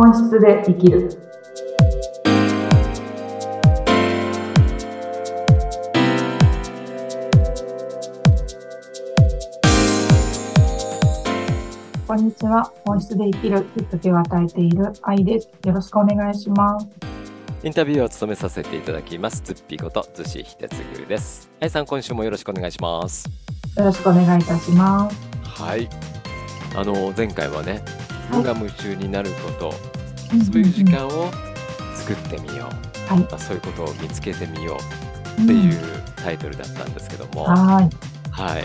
[0.00, 1.10] 本質で生きる。
[12.06, 12.72] こんにちは。
[12.86, 15.48] 本質で生きるきっかけを与えている愛です。
[15.64, 16.86] よろしくお願いします。
[17.64, 19.42] インタビューを務めさせていただきます。
[19.44, 21.50] ズッピーこと、ズシヒテツグです。
[21.58, 23.28] あいさん、今週もよろしくお願いします。
[23.76, 25.16] よろしくお願いいたします。
[25.42, 25.88] はい。
[26.76, 27.97] あの、前回はね、はい
[28.30, 29.74] 無我夢中になること、
[30.32, 31.30] うんそういう時間を
[31.94, 33.12] 作ってみよう。
[33.12, 34.76] はいまあ、そういうことを見つけてみよ
[35.38, 35.78] うっていう
[36.16, 37.90] タイトルだったんですけども、うんはい。
[38.30, 38.64] はい。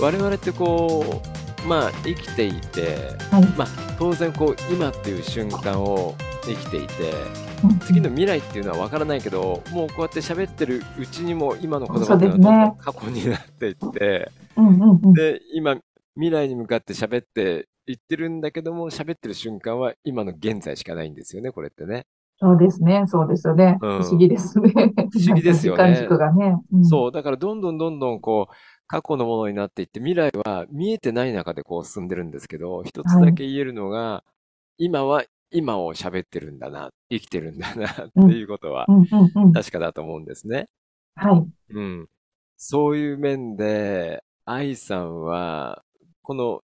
[0.00, 1.22] 我々ってこ
[1.64, 3.44] う、まあ、生きていて、はい。
[3.56, 7.12] まあ、当然こう、今っていう瞬間を生きていて、
[7.64, 15.12] うん次の未来っていうのは分からないけどもうこうやって喋ってるうちにも今の言葉っていうのはどんどん過去になっていってうんうんうん。
[15.14, 15.76] で今
[16.14, 22.06] 未来に向かって喋って言ってるんだけども喋ってる瞬間は今の現在しかないんですよねこれってね、
[22.38, 23.04] そうですね。
[23.06, 23.78] そうですよね。
[23.80, 24.72] うん不思議ですね。
[24.72, 26.56] 不思議ですよね 時間軸がね。
[26.72, 28.54] うんそうだからどんどんどんどんこう
[28.86, 34.24] 過去のものになっていって未来は見えてない中でこう進んでるんですけど一つだけ言えるのが、
[34.78, 37.94] 今は今を喋ってるんだな生きてるんだなっ
[38.28, 38.86] ていうことは。
[39.54, 40.68] 確かだと思うんですね。
[41.14, 41.46] はい。
[41.70, 42.08] うん。
[42.56, 45.82] そういう面で、愛さんは、
[46.22, 46.62] この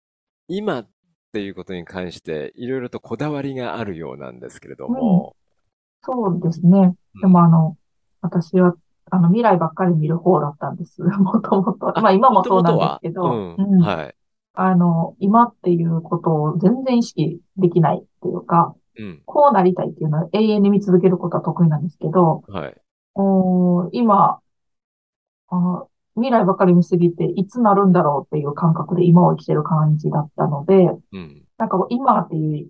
[0.47, 0.89] 今っ
[1.31, 5.35] ていうことに関して、いろいろとこだわりがあるようなんですけれども、
[6.01, 6.79] そうですね。
[6.79, 7.75] うんでもあの、
[8.21, 8.75] 私は、
[9.09, 11.01] あの、未来ばっかり見る方だったんです。
[11.19, 11.87] もともと。
[11.99, 13.55] まあ今もそうなんですけど、元々は？
[13.57, 14.15] うん、うんはい。
[14.53, 19.21] あの、今っていうことを全然意識できないっていうか、うん。
[19.25, 22.75] こうなりたいっていうのは永遠に見続けることは得意なんですけど、はい。
[23.15, 24.39] おー今、
[25.49, 25.85] あ
[26.17, 31.43] 未来ばかり見すぎて、いつなるんだろうっていう感覚で今を生きてる感じだったので、うん。
[31.57, 32.69] なんか今っていう、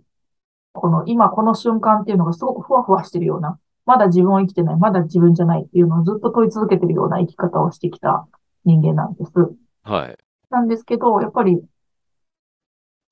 [0.74, 8.28] この今この瞬間っていうのがすごくふわふわしてるような、まだ自分を生きてない、まだ自分じゃないっていうのをずっと問い続けてるような生き方をしてきた
[8.66, 9.32] 人間なんです。
[9.84, 10.18] はい。
[10.50, 11.62] なんですけど、やっぱり、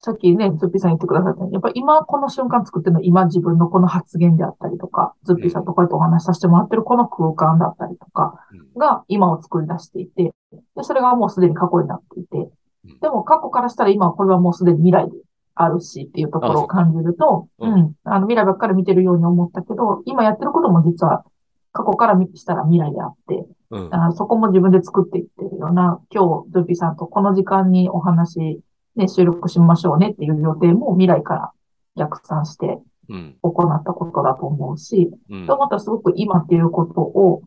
[0.05, 8.45] さっきね、ズッピーさん言ってくださったように、やっぱり今この瞬間作ってるのは今自分のこの発言であったりとか、ズッピーさんとこうやってお話しさせてもらってるこの空間だったりとか
[8.75, 8.79] うん。
[8.79, 15.17] が今を作り出していて、で、それがもうすでに過去になっていてうん、でも過去からしたら今はこれはもうすでに未来で
[15.55, 17.73] あるしっていうところを感じると、ううん。
[17.73, 21.23] ん、あの未来ばっかり見てるように思ったけど、今やってることも実は
[21.71, 23.95] 過去から見したら未来であって、うん。
[23.95, 28.61] あそこも自分で作っていってるような、今日、ドゥピさんとこの時間にお話、
[28.95, 31.51] ね、収録しましょうねっていう予定も未来から
[31.95, 32.79] 逆算して
[33.09, 33.37] うん。
[33.41, 37.43] 行ったことだと思うし、うんと思ったらすごく今っていうことを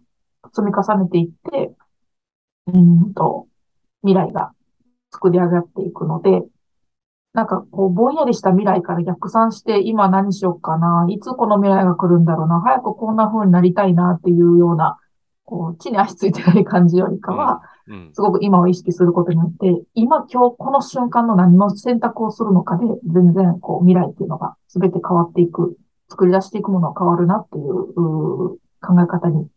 [0.55, 1.73] 積み重ねていって、
[2.69, 3.47] うーんと、
[4.03, 4.53] 未来が
[5.13, 6.43] 作り上がっていくので、
[7.35, 14.99] なんかこう、ぼんやりした未来から逆算して、今何しようかな、いつこの未来が来るんだろうな、早くこんな風になりたいなっていうような、
[15.45, 17.61] こう、地に足ついてない感じよりかは、うん。
[18.13, 25.77] すごく今を意識することによって、今今日この瞬間の何の選択をするのかで、全然こう未来っていうのが全て変わっていく、
[26.09, 28.59] 作り出していくものが変わるなっていう考
[29.03, 29.49] え方に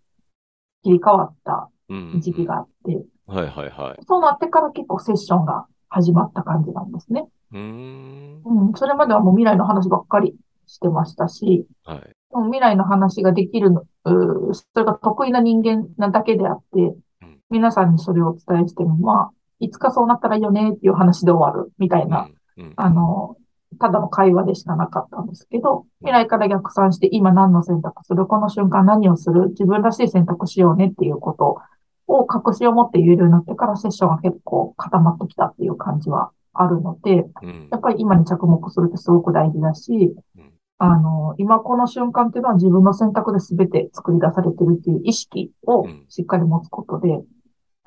[0.84, 2.22] 切り替わったうん。
[2.22, 4.06] 時期があって、はいはいはい。
[4.08, 7.28] そうなってから結構セッションが始まった感じなんですね。
[7.52, 8.42] うーん。
[8.44, 10.36] うん、それまではもう未来の話ばっかり
[10.68, 12.16] してましたし、はい。
[12.46, 17.02] 未来の話ができるの、それが得意な人間なだけであってうん、
[17.52, 22.66] 皆さんにそれをお伝えしても、まあ、いつかそうなったらいいよねっていう話で終わるみたいな、うん。
[22.66, 22.74] うん。
[22.76, 23.38] あの、
[23.80, 31.62] ただの会話でしかなかったんですけど、未来から逆算して今何の選択する、この瞬間何をする、自分らしい選択しようねっていうこと
[32.08, 37.68] を確信を持って言えるようになってからセッションが結構固まってきたっていう感じはあるので、うん。
[37.72, 46.06] やっぱり今に着目するってすごく大事だしうん、あの、今この瞬間っていうのは自分の選択で全て作り出されてるっていう意識をうん。
[46.10, 47.22] しっかり持つことで、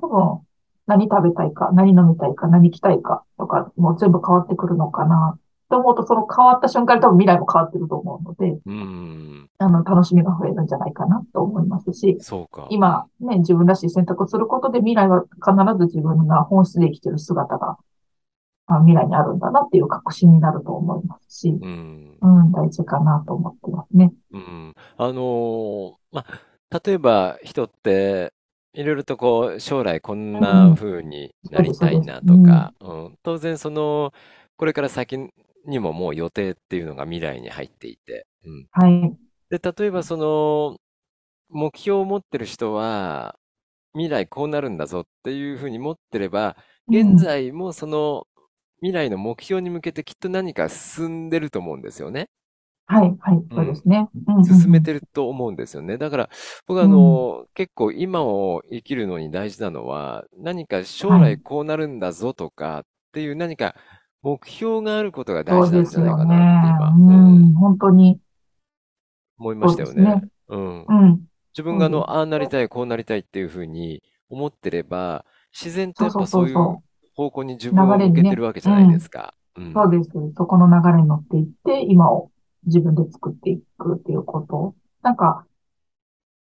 [0.04, 0.46] 多分
[0.86, 5.38] 何食べたいか、何飲みたいか、何着たいかとか、もう全部変わってくるのかな。
[5.70, 9.48] と思うと、その変わった瞬間に多分未来も変わってると思うので、うん。
[9.58, 12.66] あの、楽しみが増えるんじゃないかなと思いますし、そうか。
[12.70, 17.78] 今ね、自分らしい選択をすることで未来は必ず自分が本質で生きてる姿が
[18.66, 22.18] あ未来にあるんだなっていう確信になると思いますし、うん。
[22.20, 24.12] うん、大事かなと思ってますね。
[24.32, 24.74] うん。
[24.98, 28.33] あのーまあ、例えば人って、
[28.74, 34.12] いろいろとこう、将来こんな風になりたいなとか、うん、当然その、
[34.56, 35.18] これから先
[35.66, 38.66] にももう予定っていうのが未来に入っていて、うん。
[38.70, 39.16] はい。
[39.48, 40.76] で、例えばその、
[41.50, 43.36] 目標を持ってる人は、
[43.94, 46.56] 未来こうなるんだぞっていうふうに持ってれば、
[46.88, 48.26] 現在もその
[48.80, 52.28] 未来の目標に向けてきっと何か進んでると思うんですよね。
[52.86, 53.56] はい、はい、うん。
[53.56, 54.08] そうですね。
[54.42, 55.98] 進めてると思うんですよね。
[55.98, 56.30] だから、
[56.66, 61.36] 僕はあの、結構今を生きるのに大事なのは、何か将はい。
[61.36, 63.74] 来こうなるんだぞとかっていう何か
[64.22, 66.16] 目標があることが大そう事なんじゃない。
[66.16, 68.20] かなって今、ううん、ん、本当に、
[69.38, 70.04] 思いましそうですね。
[70.04, 70.28] たよね。
[70.48, 70.86] うん。
[70.88, 72.50] うん、自分そうですがあの、ああなりね。
[72.50, 76.78] たい、こうなりたいっていうふうに思ってれば、自然とやっぱそうそうそそういう
[77.14, 77.74] 方向に自う。
[77.74, 78.36] 分を向けて。
[78.36, 79.00] るわけじゃないでうん。
[79.00, 79.34] すか。
[79.56, 79.74] うん。
[79.74, 80.10] そうです。
[80.36, 82.30] そこの流れに乗っていって、今を
[82.66, 84.74] 自分で作っていくっていうこと。
[85.02, 85.46] なんか、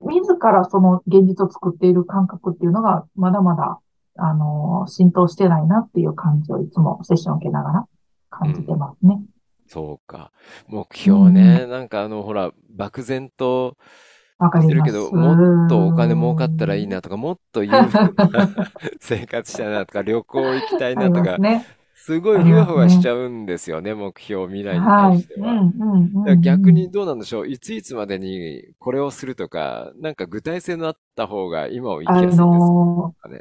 [0.01, 3.81] 自らその現実を作っている感覚っていうのが、まだまだ、
[4.19, 7.89] あの、浸透してないなっていう感じをいつもセッションを受けながら
[8.31, 8.79] 感じてうん。
[8.79, 9.21] ますね。
[9.67, 10.33] そうか。
[10.69, 10.87] 目うんうん。
[10.93, 11.67] 標ね。
[11.67, 13.77] なんかあの、ほら、漠然と
[14.39, 18.49] わかりるけど、もっとお金儲かったらいいなとか、もっと裕福な
[19.01, 21.67] 生活したいなとか、旅行行きたいなとか、ね。
[21.99, 23.01] すごいふわふわし。
[23.01, 25.21] ちゃうんですよね、目標、未来に対はい。
[25.21, 26.37] しては。
[26.37, 27.49] 逆にどうなんでしょう。
[27.49, 33.41] いついつまでにこれをするとか、なんか具体性のあった方が今を生きあやすいんですのかね？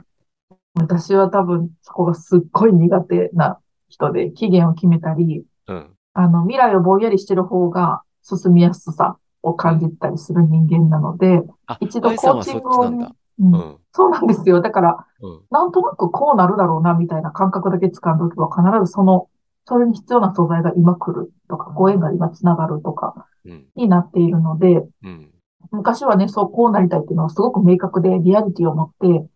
[0.74, 3.60] 私は多分そこがすっごい苦手な
[3.90, 9.58] 人で、期限を決めたり、うん、あの、未来をぼんやりしてる方が進みやすさをうん。
[9.58, 13.16] 感じたりする人間なので、あ、一度コーチングを。
[13.40, 14.62] うん、うん、そうなんですよ。
[14.62, 19.30] だから、うん、なんとなくこうなるだろうな、みたいな感覚だけ掴んでおけば、必ずその、
[19.66, 25.32] それに必要な素材が今来るとか、ご縁が今つながるとか、うん、になっているので、うん、
[25.72, 29.28] 昔はね、そう、こうなりたいっていうのはすごく明確で、リアリティを持って、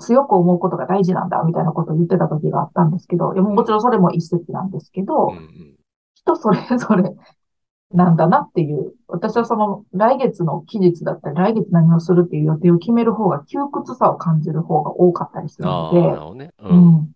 [0.00, 5.76] 強く思うことが大事なんだ、みたいなことを言ってた時があったんですけど、いやもちろんうん、それも一説なんですけうん、ど、うん、
[6.14, 7.14] 人それぞれ
[7.92, 9.42] なんだなっていう、私うん。
[9.42, 16.50] はその来月の期日だったり、来月何をするっていう予定を決める方が窮屈さを感じる方が多かったりするので、るほどね。
[16.58, 17.12] うん、うん。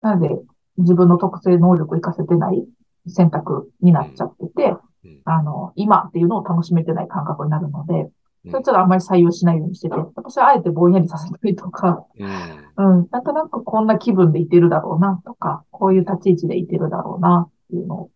[0.00, 0.34] なので、
[0.78, 2.66] 自分の特性能力を活かせてない
[3.08, 4.74] 選択になうん、っちゃってて、
[5.04, 12.96] うん、あの、今っていうのを楽しめてない感覚になるので、うん、それちょっとあんまり採用しないようにしてて、私はあえてぼんやりさせたりとか、うん。
[12.98, 18.08] うん、なんとなくこんな気分でいてるだろうなとか、こういう立ち位置でいてるだろうなっていうの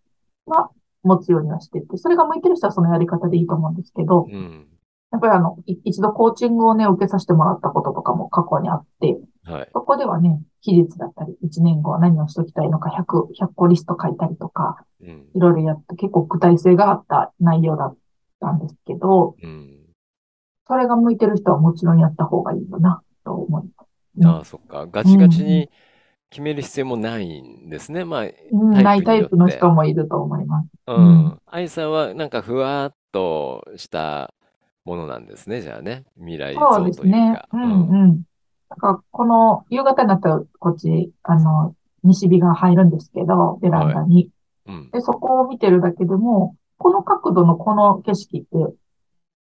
[0.46, 0.70] は
[1.02, 4.66] 持つようにはしてて、それが向いてる人はそのやり方でいいと思うんですけど、うん
[5.12, 9.68] やっぱりあの、い一度コーチングをね、受けさせてもらったこととかも過去にあって、はい。
[9.72, 15.08] そこではね、期日だったり、1年後は何をしときたいのか100、100個リスト書いたりとか、うん。
[15.34, 17.96] いろいろやって結構具体性があった内容だっ
[18.40, 19.78] たんですけど、うん。
[20.68, 24.28] それが向いてる人はもちろんやった方がいいよな、と思いますね。
[24.28, 24.86] ああ、そっか。
[24.86, 25.70] ガチガチうん、に
[26.30, 28.04] 決める必要もないんですね。
[28.04, 28.22] まあ、
[28.52, 29.48] ないタイプの。
[29.48, 30.68] 人もいると思います。
[30.86, 31.08] ううん。
[31.26, 31.38] ん。
[31.46, 34.32] 愛さんはなんかふわっとした
[34.84, 35.60] ものなんですね。
[35.60, 36.04] じゃあね。
[36.16, 37.10] 未来そう像ですね。
[37.10, 37.48] というか。
[37.52, 37.62] ううん。
[37.62, 38.22] ん、うん。
[38.70, 41.74] なんか、この夕方になったらこっち、あの、
[42.04, 43.94] 西日が入るんですけど、ベランはい。
[43.96, 44.30] ダに。
[44.66, 44.90] うん。
[44.92, 48.48] で、そこを見てるだけでも、この角度のこの景色って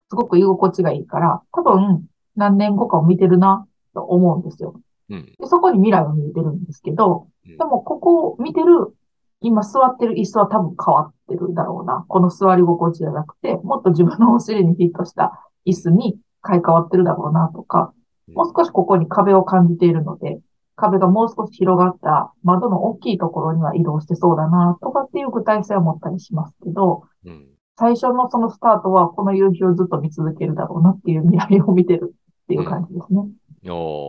[0.09, 2.05] すごく居心地がいいから、多分
[2.35, 4.79] 何年後かを見てるなと思うんですよ。
[5.09, 5.25] うん。
[5.39, 7.57] で、そこに未来が見えてるんですけど、うん。
[7.57, 8.93] でもここを見てる、
[9.41, 12.05] 今座ってる椅子は多分変わってるだろうな。
[12.07, 15.73] この座り心地じゃなくて、もっと自分のお尻にフィットした椅うん。
[15.75, 17.93] 子に買い替わってるだろうなとか、
[18.27, 18.53] もううん。
[18.55, 20.39] 少しここに壁を感じているので、
[20.75, 27.47] 壁がもう少し広がった窓の大きいところには移動してそうだなとかっていう具体性は持ったりしますけど、うん。
[27.77, 32.87] 最初のそのスタートはこの夕日をずっと見続けるだろうなっていう未来を見てるっていう感うん。
[32.87, 33.23] じですね。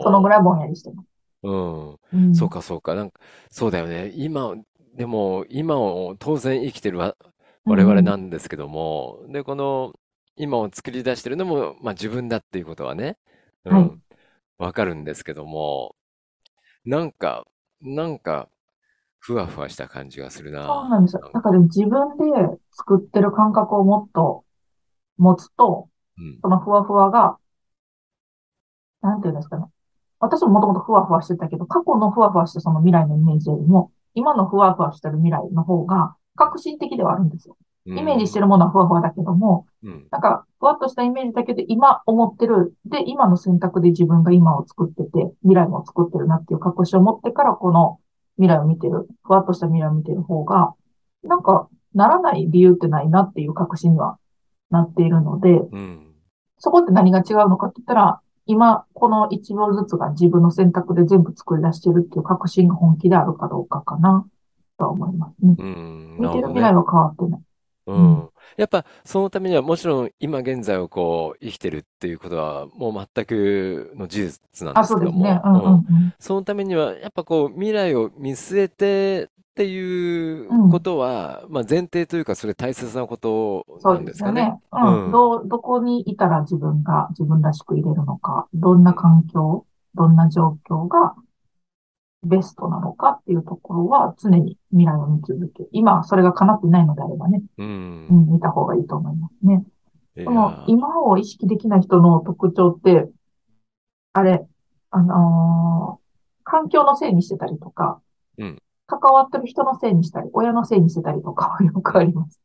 [0.00, 0.28] そのぐ。
[0.28, 1.09] らいぼんやりしてます。
[1.42, 1.99] うん。
[2.12, 2.35] うん。
[2.35, 2.95] そうか、そうか。
[2.95, 4.12] なんか、そうだよね。
[4.14, 4.54] 今、
[4.95, 7.16] でも、今を当然生きてるわ、
[7.64, 8.02] 我々。
[8.02, 9.95] なんですけども、で、この、
[10.37, 13.19] 今を作り出してるのも、まあ自分だっていうことはね、
[13.64, 13.85] うはい。
[13.85, 14.02] ん、
[14.59, 15.97] わかるんですけども、
[16.85, 17.47] なんか、
[17.83, 18.49] なんか、
[19.19, 20.66] ふわふわした感じがするな。
[20.66, 21.23] そうなんですよ。
[21.23, 24.45] なんか、だから自分で作ってる感覚をもっと
[25.19, 25.88] 持つと、
[26.19, 27.38] うん、そのふわふわが、
[29.02, 29.66] なんていうんですかね。
[30.19, 37.57] 私ももともとふわふわしてたけど、過去のふわふわしたその未来のイメージよりも、今のふわふわしてる未来の方が革新的ではあるんですよ。
[37.87, 42.75] うイメージしてん、るものはふわふわだけども、うん、なんか、ふわっとしたイメージだけで今思ってる。
[42.85, 47.99] で、今の選択で自分が今を作ってて、未来も作ってるなっていう確信を持ってから、この
[48.37, 49.09] 未来を見てる。
[49.23, 50.75] ふわっとした未来を見てる方が、
[51.25, 54.19] なんか、ならない理由ってないなっていう確信には
[54.71, 56.14] なっているので、うん、
[56.59, 64.27] そこって何が違うのかって言ったら、今、この一秒ずつが自分の選択で全部作り出してるっていう確信が本気であるかどうかかな、
[64.79, 65.57] とは思いますね。
[65.59, 66.31] うん、見。
[66.31, 67.41] てる未来は変わってない。
[67.87, 68.25] ううん。
[68.25, 68.31] ん。
[68.57, 75.13] やっぱ、そのためには、もちろん、今現在をこう、生きてるっていうことは、もう全くの事実なんあ、ですそうですね。
[75.13, 75.73] けども、うんううん。
[75.73, 76.15] んうん。
[76.19, 84.14] そのためには、やっぱこう、未来を見据えて、っていううんことは、まあ前提というか、それ大切なことそなんでかね。
[84.14, 84.61] うですすよね。
[84.73, 85.05] うん。
[85.07, 91.14] うんどう、どこにいたら自分が自分らしくいれるのか、どんな環境、どんな状況が
[92.23, 97.62] ベストなのかっていうところは常に未来を見続け、今それが叶っていないのであればね、う。
[97.62, 99.62] うんん、見た方がいいと思いますね。
[100.17, 103.11] いでもや、今を意識できない人の特徴って、
[104.14, 104.47] あれ、
[104.90, 106.00] あのー
[106.43, 108.00] 環境のせいにしてたりとか、
[108.38, 108.59] うん
[108.99, 112.41] 関わってる人のせいにしたり、親のせいにしてたりとかは よくあります。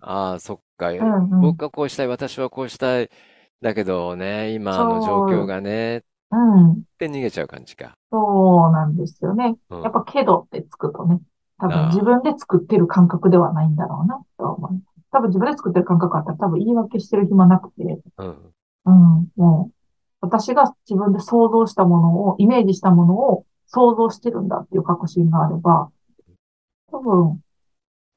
[0.00, 0.90] ああ、そっか。
[0.92, 3.10] んうん僕はこうしたい、私はこうしたい。
[3.60, 6.82] だけどね、今の状況がね、っうん。
[6.98, 7.96] て逃げちゃう感じか。
[8.10, 9.56] そうなんですよね。
[9.70, 11.20] うんやっぱけどってつくとね、
[11.58, 14.84] 多分自分で作ってる感覚ではないんだろうなとは思います。
[15.10, 18.54] 多分自分で作ってる感覚あったら多分言い訳してる暇なくて、うん。
[18.86, 19.74] うん、もう、
[20.20, 25.90] 私が自分で想像したものを、イメージしたものを想像してるんだっていう確信があれば、
[26.90, 27.40] 多分、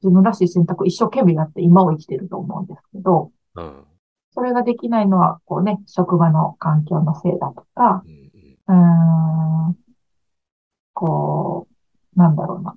[0.02, 3.84] 自分らしい選択を一生懸命やって今を生きてると思うんですけど、うん。
[4.34, 8.22] それができないのは、こうね、職場の環境のせいだとか、うん
[8.68, 9.76] うん
[10.94, 11.66] こ
[12.16, 12.76] う、なんだろうな。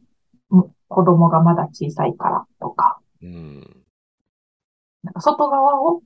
[0.49, 3.85] む子供がまだ小さいからとか、うん。
[5.03, 6.01] なんか外側を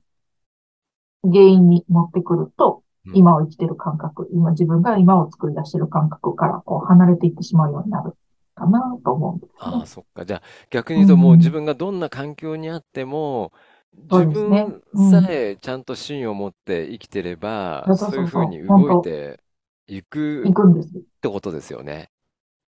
[1.22, 8.14] 原因に持ってくると、うん今を生きてる感覚、今自分が今を作り出してる感覚からこう離れていってしまうようになる
[8.54, 9.86] かなと思うんですああ、ね。
[9.86, 10.24] そっか。
[10.24, 13.52] じゃあ、逆に言うともううん自分がどんな環境にあっても、
[13.92, 19.40] 自分うんさえちゃんと芯を持って生きてれば、そういうふうに動いて
[19.88, 20.88] いく行くんです。
[20.96, 22.10] ってことですよね。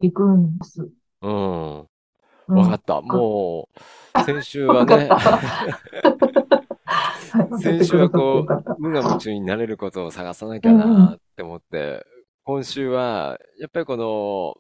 [0.01, 0.89] 行くんです。
[1.23, 1.81] うん。
[1.81, 1.89] うん
[2.49, 3.01] わかった。
[3.03, 3.69] も
[4.17, 5.11] う、 先週はね、
[7.61, 12.05] 先週はこう、無我夢中になれることを探さなきゃなって思って、
[12.45, 14.57] 今週は、やっぱりこの、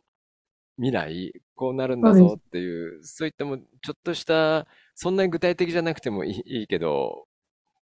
[0.76, 7.26] 未来、こうなるんだぞっていう、そういったもう、ちょっとした、そんなに具体的じゃなくてもいい、いいけど、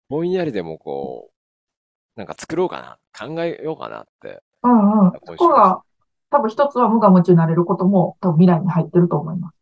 [0.09, 4.41] ぼんやりでもこう、なんか作ろうかな、考えようかなって。
[4.63, 5.11] うんうん。
[5.11, 5.81] そこが、
[6.29, 9.55] 多分一つは無我夢中になれることも多分未来に入ってると思います。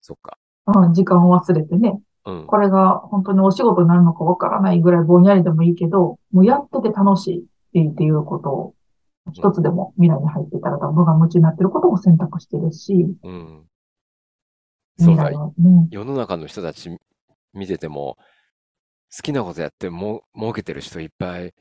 [0.00, 0.38] そっか。
[0.66, 2.00] うん、時間を忘れてね。
[2.26, 2.46] うん。
[2.46, 8.74] これが本当にお仕事になるのかわからないぐらいぼんやりでもいいけど、もうやってて楽しいっていうことを、
[9.32, 13.64] 一つでも未来に入ってたら無我夢中になってることも選択してるし、うん。
[14.98, 15.36] そうだね、
[15.90, 16.96] 世の中の人たち
[17.52, 18.16] 見てても、
[19.14, 21.52] 好きなことやっても儲けてる人いっぱいい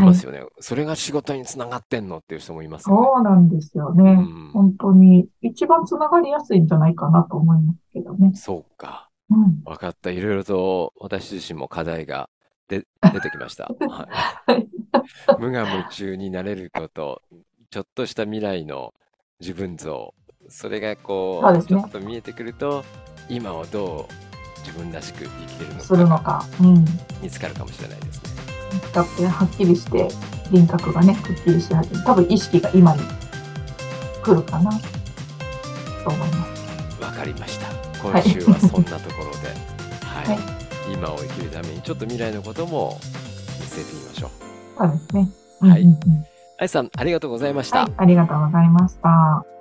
[0.00, 0.44] ますよね。
[0.60, 3.06] それが仕事につながってんのっていう人もいますよね。
[3.14, 4.12] そうなんですようね。
[4.12, 4.50] ん。
[4.52, 8.32] 本当に一番つながりやすいんじゃないかなと思いますけどね。
[8.34, 9.05] そうか。
[9.30, 9.62] うん。
[9.64, 10.10] わかった。
[10.10, 12.28] いろいろと私自身も課題が
[12.68, 13.64] で出てきました。
[13.88, 14.08] は
[14.46, 14.66] はいい。
[15.38, 17.22] 無我夢中になれること、
[17.70, 18.94] ちょっとした未来の
[19.40, 20.14] 自分像、
[20.48, 22.84] それがこう、ちょっと見えてくると、
[23.28, 26.46] 今をどう自分らしく生きてるのするのかか。
[26.60, 26.84] うん。
[27.22, 28.30] 見つかるかもしれないですね。
[28.92, 30.08] だってはっきりして、
[30.50, 33.02] 輪郭がね、くっきりし始め多分意識が今に
[34.22, 37.02] 来るかな、と思います。
[37.02, 37.85] わかりました。
[38.10, 39.48] はい今週はそんなところで、
[40.04, 42.98] はい、はい今を生きるためにちょっと未来のことも
[43.60, 44.30] 見据えてみましょう。
[44.78, 45.28] そうですね。
[45.60, 46.26] はいうんうんうん
[46.58, 47.80] あいさん、ありがとうございました。
[47.80, 49.55] はい、ありがとうございました。